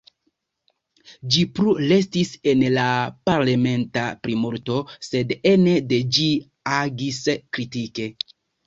[1.35, 2.87] Ĝi plu restis en la
[3.31, 4.79] parlamenta plimulto,
[5.11, 6.31] sed ene de ĝi
[6.83, 8.15] agis kritike.